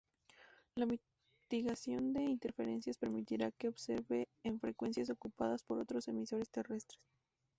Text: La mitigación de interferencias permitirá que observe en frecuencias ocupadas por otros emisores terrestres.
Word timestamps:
La 0.73 0.87
mitigación 0.87 2.11
de 2.11 2.23
interferencias 2.23 2.97
permitirá 2.97 3.51
que 3.51 3.67
observe 3.67 4.27
en 4.43 4.59
frecuencias 4.59 5.11
ocupadas 5.11 5.61
por 5.61 5.77
otros 5.77 6.07
emisores 6.07 6.49
terrestres. 6.49 6.99